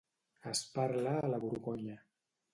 Es 0.51 0.61
parla 0.77 1.13
a 1.19 1.31
la 1.35 1.41
Borgonya. 1.45 2.01